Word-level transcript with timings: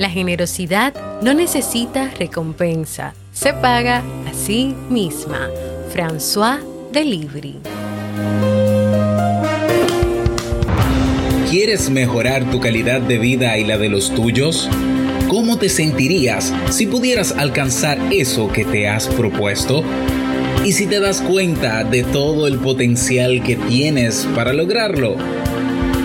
La 0.00 0.08
generosidad 0.08 0.94
no 1.20 1.34
necesita 1.34 2.10
recompensa, 2.18 3.12
se 3.34 3.52
paga 3.52 3.98
a 3.98 4.32
sí 4.32 4.74
misma. 4.88 5.50
François 5.92 6.58
Delibri. 6.90 7.56
¿Quieres 11.50 11.90
mejorar 11.90 12.50
tu 12.50 12.60
calidad 12.60 13.02
de 13.02 13.18
vida 13.18 13.58
y 13.58 13.64
la 13.64 13.76
de 13.76 13.90
los 13.90 14.14
tuyos? 14.14 14.70
¿Cómo 15.28 15.58
te 15.58 15.68
sentirías 15.68 16.54
si 16.70 16.86
pudieras 16.86 17.32
alcanzar 17.32 17.98
eso 18.10 18.50
que 18.50 18.64
te 18.64 18.88
has 18.88 19.06
propuesto? 19.06 19.84
¿Y 20.64 20.72
si 20.72 20.86
te 20.86 20.98
das 20.98 21.20
cuenta 21.20 21.84
de 21.84 22.04
todo 22.04 22.46
el 22.46 22.58
potencial 22.58 23.42
que 23.42 23.56
tienes 23.56 24.26
para 24.34 24.54
lograrlo? 24.54 25.16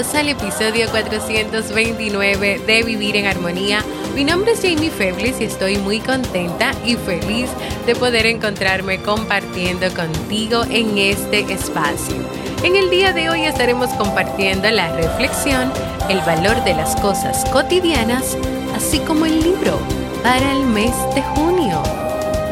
Al 0.00 0.30
episodio 0.30 0.88
429 0.90 2.60
de 2.66 2.82
Vivir 2.84 3.16
en 3.16 3.26
Armonía. 3.26 3.84
Mi 4.14 4.24
nombre 4.24 4.52
es 4.52 4.62
Jamie 4.62 4.90
Febles 4.90 5.38
y 5.42 5.44
estoy 5.44 5.76
muy 5.76 6.00
contenta 6.00 6.72
y 6.86 6.94
feliz 6.96 7.50
de 7.84 7.94
poder 7.94 8.24
encontrarme 8.24 9.02
compartiendo 9.02 9.92
contigo 9.94 10.62
en 10.70 10.96
este 10.96 11.40
espacio. 11.52 12.16
En 12.64 12.76
el 12.76 12.88
día 12.88 13.12
de 13.12 13.28
hoy 13.28 13.42
estaremos 13.42 13.90
compartiendo 13.90 14.70
la 14.70 14.90
reflexión, 14.96 15.70
el 16.08 16.20
valor 16.20 16.64
de 16.64 16.76
las 16.76 16.96
cosas 16.96 17.44
cotidianas, 17.50 18.38
así 18.74 19.00
como 19.00 19.26
el 19.26 19.38
libro 19.42 19.78
para 20.22 20.52
el 20.52 20.64
mes 20.64 20.94
de 21.14 21.20
junio. 21.34 21.82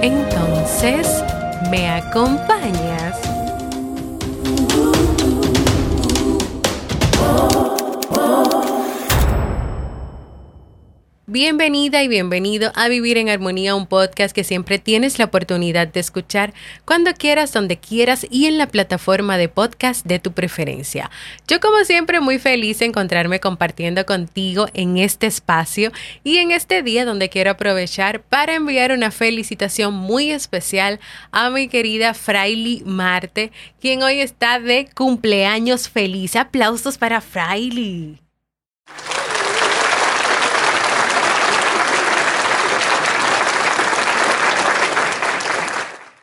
Entonces, 0.02 1.08
¿me 1.70 1.88
acompañas? 1.88 3.16
Bienvenida 11.40 12.02
y 12.02 12.08
bienvenido 12.08 12.72
a 12.74 12.88
Vivir 12.88 13.16
en 13.16 13.28
Armonía, 13.28 13.76
un 13.76 13.86
podcast 13.86 14.34
que 14.34 14.42
siempre 14.42 14.80
tienes 14.80 15.20
la 15.20 15.26
oportunidad 15.26 15.86
de 15.86 16.00
escuchar 16.00 16.52
cuando 16.84 17.14
quieras, 17.14 17.52
donde 17.52 17.76
quieras 17.76 18.26
y 18.28 18.46
en 18.46 18.58
la 18.58 18.66
plataforma 18.66 19.38
de 19.38 19.48
podcast 19.48 20.04
de 20.04 20.18
tu 20.18 20.32
preferencia. 20.32 21.12
Yo 21.46 21.60
como 21.60 21.84
siempre 21.84 22.18
muy 22.18 22.40
feliz 22.40 22.80
de 22.80 22.86
encontrarme 22.86 23.38
compartiendo 23.38 24.04
contigo 24.04 24.66
en 24.74 24.96
este 24.96 25.28
espacio 25.28 25.92
y 26.24 26.38
en 26.38 26.50
este 26.50 26.82
día 26.82 27.04
donde 27.04 27.28
quiero 27.28 27.52
aprovechar 27.52 28.20
para 28.20 28.56
enviar 28.56 28.90
una 28.90 29.12
felicitación 29.12 29.94
muy 29.94 30.32
especial 30.32 30.98
a 31.30 31.50
mi 31.50 31.68
querida 31.68 32.14
Fraili 32.14 32.82
Marte, 32.84 33.52
quien 33.80 34.02
hoy 34.02 34.18
está 34.18 34.58
de 34.58 34.88
cumpleaños 34.92 35.88
feliz. 35.88 36.34
Aplausos 36.34 36.98
para 36.98 37.20
Fraili. 37.20 38.18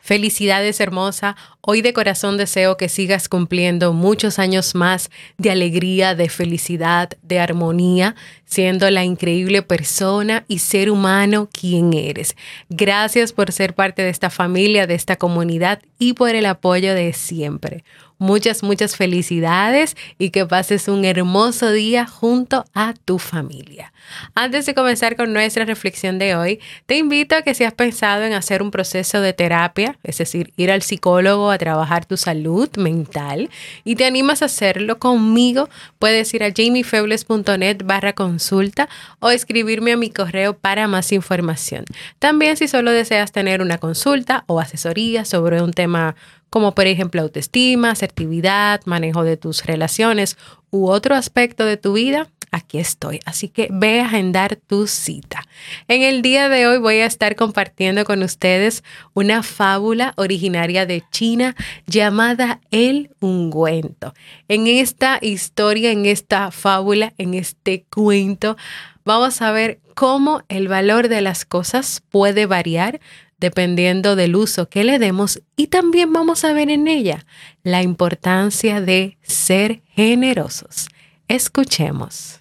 Felicidades 0.06 0.78
hermosa, 0.78 1.34
hoy 1.60 1.82
de 1.82 1.92
corazón 1.92 2.36
deseo 2.36 2.76
que 2.76 2.88
sigas 2.88 3.28
cumpliendo 3.28 3.92
muchos 3.92 4.38
años 4.38 4.76
más 4.76 5.10
de 5.36 5.50
alegría, 5.50 6.14
de 6.14 6.28
felicidad, 6.28 7.10
de 7.22 7.40
armonía, 7.40 8.14
siendo 8.44 8.88
la 8.88 9.02
increíble 9.02 9.62
persona 9.62 10.44
y 10.46 10.60
ser 10.60 10.90
humano 10.90 11.48
quien 11.52 11.92
eres. 11.92 12.36
Gracias 12.68 13.32
por 13.32 13.50
ser 13.50 13.74
parte 13.74 14.02
de 14.02 14.10
esta 14.10 14.30
familia, 14.30 14.86
de 14.86 14.94
esta 14.94 15.16
comunidad 15.16 15.82
y 15.98 16.12
por 16.12 16.36
el 16.36 16.46
apoyo 16.46 16.94
de 16.94 17.12
siempre. 17.12 17.82
Muchas, 18.18 18.62
muchas 18.62 18.96
felicidades 18.96 19.96
y 20.18 20.30
que 20.30 20.46
pases 20.46 20.88
un 20.88 21.04
hermoso 21.04 21.70
día 21.70 22.06
junto 22.06 22.64
a 22.72 22.94
tu 23.04 23.18
familia. 23.18 23.92
Antes 24.34 24.64
de 24.64 24.74
comenzar 24.74 25.16
con 25.16 25.32
nuestra 25.32 25.64
reflexión 25.64 26.18
de 26.18 26.34
hoy, 26.34 26.60
te 26.86 26.96
invito 26.96 27.36
a 27.36 27.42
que 27.42 27.54
si 27.54 27.64
has 27.64 27.74
pensado 27.74 28.22
en 28.22 28.32
hacer 28.32 28.62
un 28.62 28.70
proceso 28.70 29.20
de 29.20 29.32
terapia, 29.32 29.98
es 30.02 30.18
decir, 30.18 30.52
ir 30.56 30.70
al 30.70 30.82
psicólogo 30.82 31.50
a 31.50 31.58
trabajar 31.58 32.06
tu 32.06 32.16
salud 32.16 32.70
mental 32.78 33.50
y 33.84 33.96
te 33.96 34.06
animas 34.06 34.42
a 34.42 34.46
hacerlo 34.46 34.98
conmigo, 34.98 35.68
puedes 35.98 36.32
ir 36.32 36.42
a 36.42 36.52
jamiefebles.net 36.56 37.82
barra 37.84 38.14
consulta 38.14 38.88
o 39.20 39.30
escribirme 39.30 39.92
a 39.92 39.96
mi 39.96 40.10
correo 40.10 40.56
para 40.56 40.88
más 40.88 41.12
información. 41.12 41.84
También 42.18 42.56
si 42.56 42.68
solo 42.68 42.92
deseas 42.92 43.32
tener 43.32 43.60
una 43.60 43.78
consulta 43.78 44.44
o 44.46 44.60
asesoría 44.60 45.24
sobre 45.24 45.60
un 45.60 45.72
tema 45.72 46.16
como 46.50 46.74
por 46.74 46.86
ejemplo 46.86 47.22
autoestima, 47.22 47.90
asertividad, 47.90 48.80
manejo 48.84 49.24
de 49.24 49.36
tus 49.36 49.64
relaciones 49.64 50.36
u 50.70 50.88
otro 50.88 51.14
aspecto 51.14 51.64
de 51.64 51.76
tu 51.76 51.94
vida, 51.94 52.28
aquí 52.50 52.78
estoy. 52.78 53.20
Así 53.24 53.48
que 53.48 53.68
ve 53.70 54.00
a 54.00 54.06
agendar 54.06 54.56
tu 54.56 54.86
cita. 54.86 55.44
En 55.88 56.02
el 56.02 56.22
día 56.22 56.48
de 56.48 56.66
hoy 56.66 56.78
voy 56.78 56.96
a 56.96 57.06
estar 57.06 57.36
compartiendo 57.36 58.04
con 58.04 58.22
ustedes 58.22 58.82
una 59.14 59.42
fábula 59.42 60.14
originaria 60.16 60.86
de 60.86 61.04
China 61.10 61.54
llamada 61.86 62.60
El 62.70 63.10
ungüento. 63.20 64.14
En 64.48 64.66
esta 64.66 65.18
historia, 65.20 65.90
en 65.90 66.06
esta 66.06 66.50
fábula, 66.50 67.12
en 67.18 67.34
este 67.34 67.84
cuento, 67.90 68.56
vamos 69.04 69.42
a 69.42 69.52
ver 69.52 69.80
cómo 69.94 70.42
el 70.48 70.68
valor 70.68 71.08
de 71.08 71.20
las 71.20 71.44
cosas 71.44 72.02
puede 72.10 72.46
variar 72.46 73.00
dependiendo 73.38 74.16
del 74.16 74.36
uso 74.36 74.68
que 74.68 74.84
le 74.84 74.98
demos 74.98 75.42
y 75.56 75.68
también 75.68 76.12
vamos 76.12 76.44
a 76.44 76.52
ver 76.52 76.70
en 76.70 76.88
ella 76.88 77.26
la 77.62 77.82
importancia 77.82 78.80
de 78.80 79.18
ser 79.22 79.82
generosos. 79.94 80.88
Escuchemos. 81.28 82.40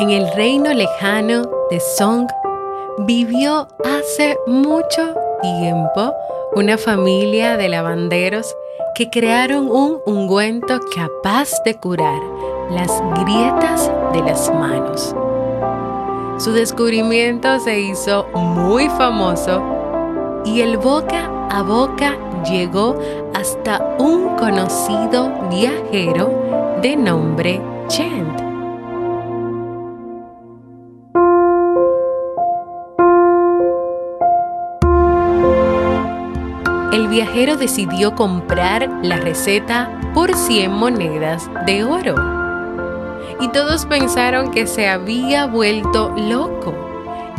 En 0.00 0.08
el 0.08 0.32
reino 0.32 0.72
lejano 0.72 1.42
de 1.70 1.78
Song 1.78 2.26
vivió 3.00 3.68
hace 3.84 4.38
mucho 4.46 5.14
tiempo 5.42 6.14
una 6.56 6.78
familia 6.78 7.58
de 7.58 7.68
lavanderos 7.68 8.56
que 8.94 9.10
crearon 9.10 9.70
un 9.70 10.00
ungüento 10.06 10.80
capaz 10.96 11.50
de 11.66 11.74
curar 11.74 12.18
las 12.70 12.90
grietas 13.22 13.92
de 14.14 14.22
las 14.22 14.50
manos. 14.54 15.14
Su 16.42 16.52
descubrimiento 16.52 17.60
se 17.60 17.80
hizo 17.80 18.26
muy 18.32 18.88
famoso 18.88 19.62
y 20.46 20.62
el 20.62 20.78
boca 20.78 21.30
a 21.50 21.62
boca 21.62 22.16
llegó 22.50 22.98
hasta 23.34 23.96
un 23.98 24.34
conocido 24.38 25.30
viajero 25.50 26.78
de 26.80 26.96
nombre 26.96 27.60
Chent. 27.88 28.49
Viajero 37.10 37.56
decidió 37.56 38.14
comprar 38.14 38.88
la 39.02 39.16
receta 39.16 39.90
por 40.14 40.34
100 40.34 40.72
monedas 40.72 41.50
de 41.66 41.84
oro. 41.84 42.14
y 43.42 43.48
todos 43.48 43.86
pensaron 43.86 44.50
que 44.50 44.66
se 44.66 44.86
había 44.86 45.46
vuelto 45.46 46.12
loco. 46.14 46.74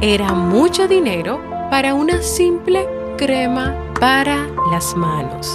Era 0.01 0.33
mucho 0.33 0.87
dinero 0.87 1.39
para 1.69 1.93
una 1.93 2.23
simple 2.23 2.87
crema 3.17 3.75
para 3.99 4.47
las 4.71 4.95
manos. 4.95 5.47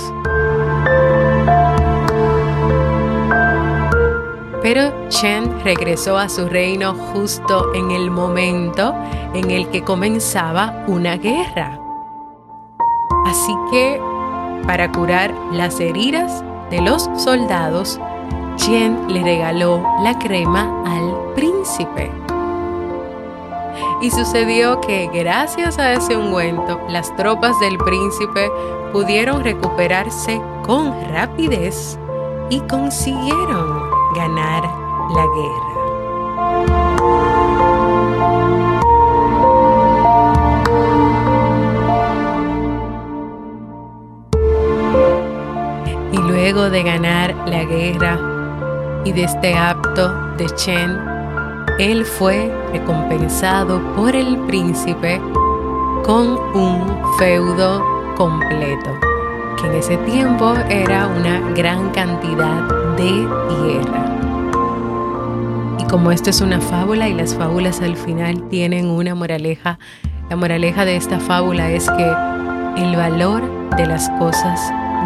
Pero 4.62 5.08
Chen 5.08 5.62
regresó 5.64 6.16
a 6.16 6.28
su 6.28 6.48
reino 6.48 6.94
justo 6.94 7.74
en 7.74 7.90
el 7.90 8.10
momento 8.10 8.94
en 9.34 9.50
el 9.50 9.68
que 9.70 9.82
comenzaba 9.82 10.84
una 10.86 11.16
guerra. 11.16 11.86
Así 13.37 13.55
que, 13.71 14.00
para 14.67 14.91
curar 14.91 15.31
las 15.53 15.79
heridas 15.79 16.43
de 16.71 16.81
los 16.81 17.11
soldados, 17.17 18.00
Chen 18.56 19.12
le 19.12 19.23
regaló 19.23 19.85
la 20.03 20.19
crema 20.19 20.83
al 20.87 21.35
príncipe. 21.35 22.11
Y 24.00 24.11
sucedió 24.11 24.81
que 24.81 25.11
gracias 25.12 25.79
a 25.79 25.93
ese 25.93 26.17
ungüento, 26.17 26.81
las 26.88 27.15
tropas 27.17 27.61
del 27.61 27.77
príncipe 27.77 28.50
pudieron 28.91 29.44
recuperarse 29.44 30.41
con 30.65 30.94
rapidez 31.11 31.99
y 32.49 32.61
consiguieron 32.61 33.83
ganar 34.15 34.62
la 35.11 35.27
guerra. 35.37 35.77
Luego 46.46 46.70
de 46.70 46.84
ganar 46.84 47.34
la 47.48 47.64
guerra 47.64 48.20
y 49.04 49.10
de 49.10 49.25
este 49.25 49.54
acto 49.54 50.12
de 50.37 50.46
Chen, 50.54 50.96
él 51.81 52.04
fue 52.04 52.54
recompensado 52.70 53.81
por 53.96 54.14
el 54.14 54.38
príncipe 54.46 55.20
con 56.04 56.38
un 56.54 57.02
feudo 57.19 57.84
completo, 58.14 58.90
que 59.60 59.66
en 59.66 59.75
ese 59.75 59.96
tiempo 59.96 60.54
era 60.70 61.08
una 61.08 61.40
gran 61.50 61.90
cantidad 61.90 62.62
de 62.96 63.26
tierra. 63.49 64.06
Y 65.81 65.84
como 65.90 66.12
esto 66.12 66.31
es 66.31 66.40
una 66.40 66.60
fábula 66.60 67.08
y 67.08 67.14
las 67.14 67.34
fábulas 67.34 67.81
al 67.81 67.96
final 67.96 68.49
tienen 68.50 68.87
una 68.87 69.16
moraleja, 69.16 69.81
la 70.31 70.37
moraleja 70.37 70.84
de 70.84 70.94
esta 70.94 71.19
fábula 71.19 71.72
es 71.72 71.90
que 71.90 72.06
el 72.81 72.94
valor 72.94 73.42
de 73.76 73.87
las 73.87 74.08
cosas 74.10 74.60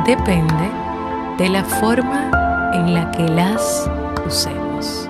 depende 0.05 0.90
de 1.41 1.49
la 1.49 1.65
forma 1.65 2.31
en 2.75 2.93
la 2.93 3.11
que 3.13 3.27
las 3.27 3.91
usemos. 4.27 5.09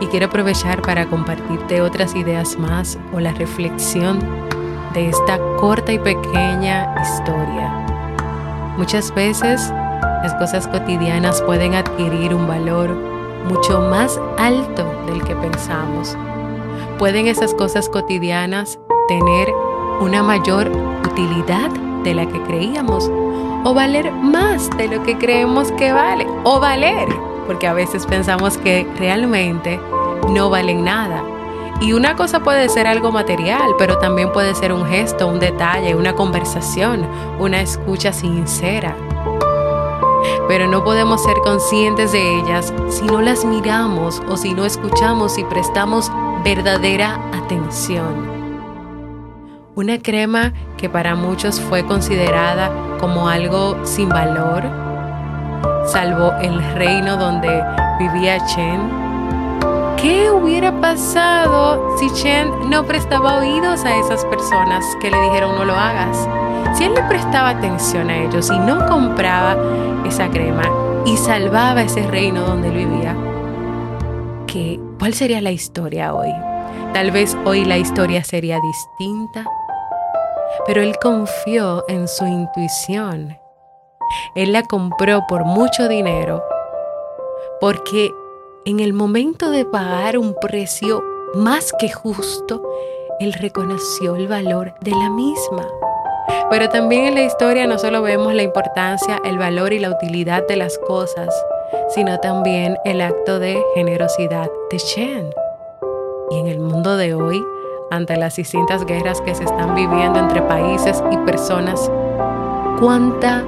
Y 0.00 0.06
quiero 0.06 0.26
aprovechar 0.26 0.80
para 0.80 1.04
compartirte 1.04 1.82
otras 1.82 2.14
ideas 2.14 2.58
más 2.58 2.98
o 3.12 3.20
la 3.20 3.32
reflexión 3.34 4.18
de 4.94 5.10
esta 5.10 5.38
corta 5.58 5.92
y 5.92 5.98
pequeña 5.98 6.94
historia. 7.02 7.70
Muchas 8.78 9.14
veces 9.14 9.70
las 10.22 10.32
cosas 10.36 10.66
cotidianas 10.68 11.42
pueden 11.42 11.74
adquirir 11.74 12.32
un 12.32 12.48
valor 12.48 12.88
mucho 13.46 13.82
más 13.90 14.18
alto 14.38 14.90
del 15.06 15.22
que 15.22 15.36
pensamos. 15.36 16.16
Pueden 16.98 17.26
esas 17.26 17.52
cosas 17.52 17.90
cotidianas 17.90 18.78
tener 19.06 19.52
una 20.00 20.22
mayor 20.22 20.72
utilidad 21.04 21.70
de 22.02 22.14
la 22.14 22.26
que 22.26 22.42
creíamos 22.42 23.10
o 23.64 23.74
valer 23.74 24.10
más 24.12 24.70
de 24.76 24.88
lo 24.88 25.02
que 25.02 25.18
creemos 25.18 25.70
que 25.72 25.92
vale 25.92 26.26
o 26.44 26.60
valer, 26.60 27.08
porque 27.46 27.66
a 27.66 27.74
veces 27.74 28.06
pensamos 28.06 28.56
que 28.58 28.86
realmente 28.98 29.80
no 30.28 30.50
valen 30.50 30.84
nada. 30.84 31.22
Y 31.80 31.92
una 31.94 32.14
cosa 32.14 32.40
puede 32.40 32.68
ser 32.68 32.86
algo 32.86 33.10
material, 33.10 33.74
pero 33.78 33.98
también 33.98 34.32
puede 34.32 34.54
ser 34.54 34.72
un 34.72 34.84
gesto, 34.86 35.26
un 35.26 35.40
detalle, 35.40 35.94
una 35.94 36.14
conversación, 36.14 37.06
una 37.38 37.60
escucha 37.60 38.12
sincera 38.12 38.94
pero 40.48 40.66
no 40.66 40.82
podemos 40.82 41.22
ser 41.22 41.36
conscientes 41.44 42.10
de 42.10 42.40
ellas 42.40 42.74
si 42.88 43.04
no 43.04 43.20
las 43.20 43.44
miramos 43.44 44.20
o 44.28 44.36
si 44.36 44.52
no 44.52 44.64
escuchamos 44.64 45.38
y 45.38 45.44
prestamos 45.44 46.10
verdadera 46.42 47.20
atención. 47.32 48.39
Una 49.80 49.98
crema 49.98 50.52
que 50.76 50.90
para 50.90 51.14
muchos 51.14 51.58
fue 51.58 51.86
considerada 51.86 52.70
como 53.00 53.30
algo 53.30 53.78
sin 53.86 54.10
valor, 54.10 54.62
salvo 55.86 56.34
el 56.42 56.62
reino 56.74 57.16
donde 57.16 57.64
vivía 57.98 58.44
Chen. 58.44 58.78
¿Qué 59.96 60.30
hubiera 60.30 60.78
pasado 60.82 61.96
si 61.96 62.12
Chen 62.12 62.68
no 62.68 62.84
prestaba 62.84 63.38
oídos 63.38 63.82
a 63.86 63.96
esas 63.96 64.22
personas 64.26 64.84
que 65.00 65.10
le 65.10 65.18
dijeron 65.18 65.56
no 65.56 65.64
lo 65.64 65.74
hagas? 65.74 66.28
Si 66.76 66.84
él 66.84 66.92
le 66.92 67.02
prestaba 67.04 67.48
atención 67.48 68.10
a 68.10 68.18
ellos 68.18 68.50
y 68.50 68.58
no 68.58 68.84
compraba 68.84 69.56
esa 70.06 70.28
crema 70.28 70.68
y 71.06 71.16
salvaba 71.16 71.80
ese 71.80 72.06
reino 72.06 72.42
donde 72.42 72.68
vivía, 72.68 73.16
¿qué, 74.46 74.78
¿cuál 74.98 75.14
sería 75.14 75.40
la 75.40 75.52
historia 75.52 76.12
hoy? 76.12 76.34
Tal 76.92 77.12
vez 77.12 77.36
hoy 77.44 77.64
la 77.64 77.78
historia 77.78 78.24
sería 78.24 78.58
distinta, 78.60 79.46
pero 80.66 80.82
él 80.82 80.96
confió 81.00 81.84
en 81.88 82.08
su 82.08 82.26
intuición. 82.26 83.38
Él 84.34 84.52
la 84.52 84.62
compró 84.64 85.20
por 85.28 85.44
mucho 85.44 85.88
dinero 85.88 86.42
porque 87.60 88.10
en 88.64 88.80
el 88.80 88.92
momento 88.92 89.50
de 89.50 89.64
pagar 89.64 90.18
un 90.18 90.34
precio 90.34 91.02
más 91.34 91.72
que 91.78 91.90
justo, 91.90 92.62
él 93.20 93.32
reconoció 93.34 94.16
el 94.16 94.28
valor 94.28 94.74
de 94.80 94.90
la 94.92 95.10
misma. 95.10 95.66
Pero 96.50 96.68
también 96.68 97.06
en 97.06 97.14
la 97.14 97.22
historia 97.22 97.66
no 97.66 97.78
solo 97.78 98.02
vemos 98.02 98.34
la 98.34 98.42
importancia, 98.42 99.20
el 99.24 99.38
valor 99.38 99.72
y 99.72 99.78
la 99.78 99.90
utilidad 99.90 100.46
de 100.46 100.56
las 100.56 100.78
cosas, 100.78 101.28
sino 101.90 102.18
también 102.18 102.76
el 102.84 103.00
acto 103.00 103.38
de 103.38 103.62
generosidad 103.74 104.50
de 104.70 104.78
Shen. 104.78 105.30
Y 106.30 106.38
en 106.38 106.46
el 106.46 106.60
mundo 106.60 106.96
de 106.96 107.14
hoy, 107.14 107.44
ante 107.90 108.16
las 108.16 108.36
distintas 108.36 108.86
guerras 108.86 109.20
que 109.20 109.34
se 109.34 109.44
están 109.44 109.74
viviendo 109.74 110.18
entre 110.18 110.42
países 110.42 111.02
y 111.10 111.16
personas, 111.18 111.90
¿cuánta 112.78 113.44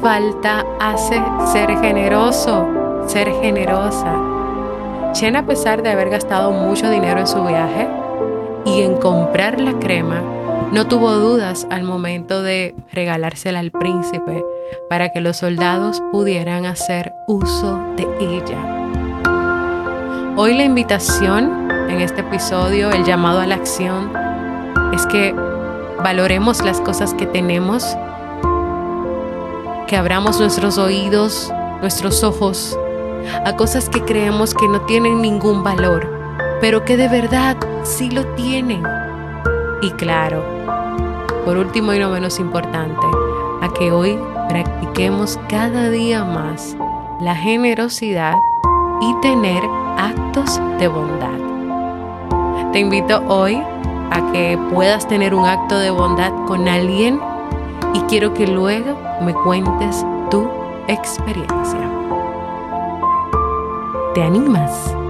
falta 0.00 0.64
hace 0.80 1.22
ser 1.52 1.70
generoso, 1.78 2.66
ser 3.06 3.30
generosa? 3.40 4.14
Chen, 5.12 5.36
a 5.36 5.46
pesar 5.46 5.82
de 5.82 5.90
haber 5.90 6.08
gastado 6.08 6.52
mucho 6.52 6.90
dinero 6.90 7.20
en 7.20 7.26
su 7.26 7.44
viaje 7.44 7.86
y 8.64 8.82
en 8.82 8.96
comprar 8.96 9.60
la 9.60 9.78
crema, 9.78 10.22
no 10.72 10.86
tuvo 10.86 11.12
dudas 11.12 11.66
al 11.70 11.82
momento 11.82 12.42
de 12.42 12.74
regalársela 12.92 13.60
al 13.60 13.70
príncipe 13.70 14.42
para 14.88 15.10
que 15.10 15.20
los 15.20 15.36
soldados 15.36 16.02
pudieran 16.12 16.64
hacer 16.64 17.12
uso 17.28 17.78
de 17.96 18.08
ella. 18.20 18.56
Hoy 20.34 20.54
la 20.54 20.64
invitación 20.64 21.68
en 21.92 22.00
este 22.00 22.22
episodio, 22.22 22.90
el 22.90 23.04
llamado 23.04 23.40
a 23.40 23.46
la 23.46 23.56
acción, 23.56 24.10
es 24.94 25.06
que 25.06 25.34
valoremos 26.02 26.64
las 26.64 26.80
cosas 26.80 27.12
que 27.14 27.26
tenemos, 27.26 27.84
que 29.86 29.96
abramos 29.96 30.40
nuestros 30.40 30.78
oídos, 30.78 31.52
nuestros 31.80 32.24
ojos 32.24 32.78
a 33.44 33.54
cosas 33.56 33.88
que 33.88 34.00
creemos 34.02 34.54
que 34.54 34.66
no 34.68 34.80
tienen 34.82 35.20
ningún 35.20 35.62
valor, 35.62 36.10
pero 36.60 36.84
que 36.84 36.96
de 36.96 37.08
verdad 37.08 37.56
sí 37.82 38.10
lo 38.10 38.24
tienen. 38.34 38.82
Y 39.82 39.90
claro, 39.92 40.42
por 41.44 41.58
último 41.58 41.92
y 41.92 41.98
no 41.98 42.08
menos 42.08 42.40
importante, 42.40 43.06
a 43.60 43.68
que 43.78 43.92
hoy 43.92 44.18
practiquemos 44.48 45.38
cada 45.48 45.90
día 45.90 46.24
más 46.24 46.74
la 47.20 47.36
generosidad 47.36 48.34
y 49.00 49.20
tener 49.20 49.62
actos 49.98 50.60
de 50.78 50.88
bondad. 50.88 51.51
Te 52.72 52.78
invito 52.78 53.22
hoy 53.28 53.62
a 54.10 54.32
que 54.32 54.58
puedas 54.72 55.06
tener 55.06 55.34
un 55.34 55.44
acto 55.44 55.78
de 55.78 55.90
bondad 55.90 56.32
con 56.46 56.66
alguien 56.68 57.20
y 57.92 58.00
quiero 58.08 58.32
que 58.32 58.46
luego 58.46 58.98
me 59.20 59.34
cuentes 59.34 60.06
tu 60.30 60.48
experiencia. 60.88 61.90
¿Te 64.14 64.22
animas? 64.22 65.01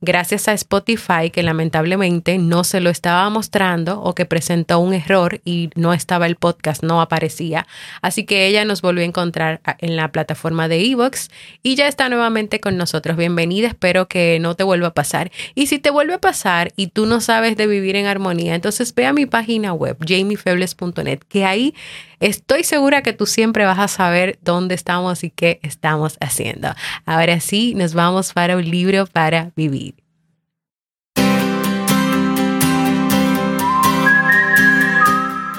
gracias 0.00 0.48
a 0.48 0.52
Spotify 0.54 1.30
que 1.30 1.42
lamentablemente 1.42 2.38
no 2.38 2.64
se 2.64 2.80
lo 2.80 2.90
estaba 2.90 3.28
mostrando 3.28 4.00
o 4.00 4.14
que 4.14 4.24
presentó 4.24 4.78
un 4.78 4.94
error 4.94 5.40
y 5.44 5.70
no 5.74 5.92
estaba 5.92 6.26
el 6.26 6.36
podcast, 6.36 6.82
no 6.82 7.00
aparecía. 7.00 7.66
Así 8.00 8.24
que 8.24 8.46
ella 8.46 8.64
nos 8.64 8.82
volvió 8.82 9.02
a 9.02 9.06
encontrar 9.06 9.60
en 9.78 9.96
la 9.96 10.10
plataforma 10.10 10.68
de 10.68 10.84
Evox 10.84 11.30
y 11.62 11.74
ya 11.74 11.86
está 11.86 12.08
nuevamente 12.08 12.60
con 12.60 12.76
nosotros. 12.76 13.16
Bienvenida, 13.16 13.68
espero 13.68 14.08
que 14.08 14.38
no 14.40 14.54
te 14.54 14.64
vuelva 14.64 14.88
a 14.88 14.94
pasar. 14.94 15.30
Y 15.54 15.66
si 15.66 15.78
te 15.78 15.90
vuelve 15.90 16.14
a 16.14 16.18
pasar 16.18 16.72
y 16.76 16.88
tú 16.88 17.06
no 17.06 17.20
sabes 17.20 17.56
de 17.56 17.66
vivir 17.66 17.96
en 17.96 18.06
armonía, 18.06 18.54
entonces 18.54 18.94
ve 18.94 19.06
a 19.06 19.12
mi 19.12 19.26
página 19.26 19.72
web, 19.74 19.98
jamiefebles.net, 20.06 21.20
que 21.28 21.44
ahí 21.44 21.74
Estoy 22.20 22.64
segura 22.64 23.02
que 23.02 23.14
tú 23.14 23.24
siempre 23.24 23.64
vas 23.64 23.78
a 23.78 23.88
saber 23.88 24.38
dónde 24.42 24.74
estamos 24.74 25.24
y 25.24 25.30
qué 25.30 25.58
estamos 25.62 26.18
haciendo. 26.20 26.68
Ahora 27.06 27.40
sí, 27.40 27.74
nos 27.74 27.94
vamos 27.94 28.34
para 28.34 28.56
un 28.56 28.70
libro 28.70 29.06
para 29.06 29.52
vivir. 29.56 29.94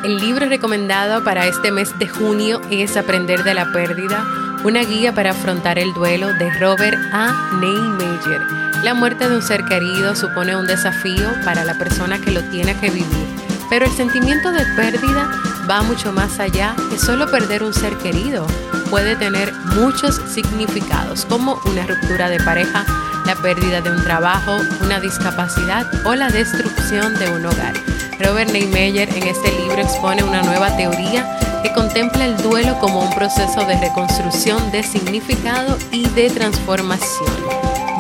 El 0.03 0.18
libro 0.20 0.48
recomendado 0.50 1.24
para 1.24 1.48
este 1.48 1.72
mes 1.72 1.98
de 1.98 2.08
junio 2.08 2.62
es 2.70 2.96
Aprender 2.96 3.44
de 3.44 3.56
la 3.56 3.72
Pérdida, 3.72 4.24
una 4.63 4.84
guía 4.84 5.13
para 5.13 5.32
afrontar 5.32 5.80
el 5.80 5.94
duelo 5.94 6.32
de 6.34 6.50
Robert 6.60 6.98
A. 7.12 7.51
Neymeyer. 7.60 8.41
La 8.84 8.94
muerte 8.94 9.30
de 9.30 9.36
un 9.36 9.41
ser 9.41 9.63
querido 9.65 10.15
supone 10.15 10.56
un 10.56 10.68
desafío 10.68 11.27
para 11.44 11.63
la 11.63 11.75
persona 11.75 12.20
que 12.20 12.32
lo 12.32 12.41
tiene 12.50 12.75
que 12.80 12.89
vivir, 12.89 13.27
pero 13.72 13.86
el 13.86 13.92
sentimiento 13.94 14.51
de 14.51 14.66
pérdida 14.75 15.32
va 15.68 15.82
mucho 15.82 16.12
más 16.12 16.42
allá 16.42 16.75
que 16.90 17.00
solo 17.00 17.32
perder 17.32 17.63
un 17.63 17.74
ser 17.74 17.98
querido. 18.00 18.46
Puede 18.90 19.16
tener 19.16 19.54
muchos 19.78 20.22
significados, 20.28 21.25
como 21.25 21.58
una 21.63 21.88
ruptura 21.88 22.30
de 22.30 22.38
pareja, 22.42 22.86
la 23.25 23.36
pérdida 23.38 23.80
de 23.80 23.90
un 23.90 24.04
trabajo, 24.04 24.58
una 24.84 25.00
discapacidad 25.00 25.90
o 26.06 26.13
la 26.16 26.28
destrucción 26.28 27.18
de 27.18 27.30
un 27.30 27.46
hogar. 27.46 27.74
Robert 28.20 28.51
Neymeyer 28.51 29.08
en 29.16 29.24
este 29.24 29.50
libro 29.54 29.82
expone 29.82 30.22
una 30.22 30.42
nueva 30.42 30.75
teoría 30.75 31.25
que 31.63 31.72
contempla 31.72 32.25
el 32.25 32.36
duelo 32.44 32.78
como 32.80 33.00
un 33.00 33.16
proceso 33.16 33.63
de 33.66 33.80
reconstrucción 33.80 34.70
de 34.72 34.84
significado 34.84 35.78
y 35.94 36.10
de 36.10 36.30
transformación. 36.30 37.32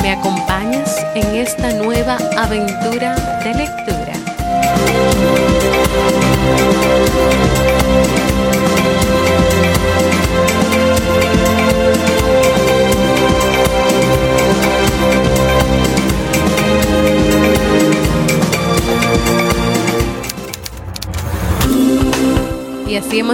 ¿Me 0.01 0.11
acompañas 0.11 0.97
en 1.15 1.33
esta 1.37 1.71
nueva 1.71 2.17
aventura 2.35 3.15
de 3.45 3.53
lectura? 3.53 5.20